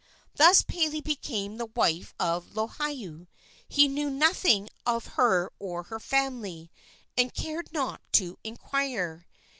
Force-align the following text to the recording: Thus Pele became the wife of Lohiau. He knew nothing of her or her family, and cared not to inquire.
Thus 0.33 0.63
Pele 0.63 0.99
became 1.01 1.57
the 1.57 1.67
wife 1.75 2.15
of 2.19 2.55
Lohiau. 2.55 3.27
He 3.69 3.87
knew 3.87 4.09
nothing 4.09 4.67
of 4.83 5.05
her 5.13 5.51
or 5.59 5.83
her 5.83 5.99
family, 5.99 6.71
and 7.15 7.31
cared 7.31 7.71
not 7.71 8.01
to 8.13 8.39
inquire. 8.43 9.27